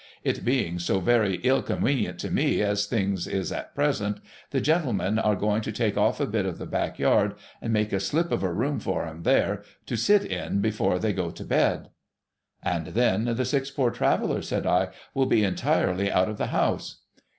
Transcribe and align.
It 0.23 0.43
being 0.43 0.79
so 0.79 0.99
very 0.99 1.35
ill 1.43 1.61
conwenient 1.61 2.17
to 2.21 2.31
me 2.31 2.59
as 2.59 2.87
things 2.87 3.27
is 3.27 3.51
at 3.51 3.75
present, 3.75 4.19
the 4.49 4.59
gentlemen 4.59 5.19
are 5.19 5.35
going 5.35 5.61
to 5.61 5.71
take 5.71 5.95
off 5.95 6.19
a 6.19 6.25
bit 6.25 6.47
of 6.47 6.57
the 6.57 6.65
back 6.65 6.97
yard, 6.97 7.35
and 7.61 7.71
make 7.71 7.93
a 7.93 7.99
slip 7.99 8.31
of 8.31 8.41
a 8.41 8.51
room 8.51 8.79
for 8.79 9.05
'em 9.05 9.21
there, 9.21 9.61
to 9.85 9.95
sit 9.95 10.25
in 10.25 10.59
before 10.59 10.97
they 10.97 11.13
go 11.13 11.29
to 11.29 11.43
bed.'' 11.43 11.89
And 12.63 12.87
then 12.97 13.25
the 13.25 13.45
six 13.45 13.69
Poor 13.69 13.91
Travellers,' 13.91 14.47
said 14.47 14.65
I,' 14.65 14.89
will 15.13 15.27
be 15.27 15.43
entirely 15.43 16.11
out 16.11 16.29
of 16.29 16.39
the 16.39 16.47
house 16.47 17.01